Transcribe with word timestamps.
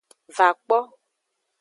Va 0.39 0.47
kpo. 0.61 0.79